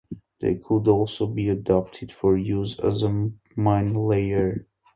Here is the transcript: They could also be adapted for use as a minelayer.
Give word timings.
They 0.39 0.55
could 0.55 0.87
also 0.87 1.27
be 1.27 1.47
adapted 1.49 2.11
for 2.11 2.35
use 2.35 2.79
as 2.79 3.03
a 3.03 3.29
minelayer. 3.55 4.65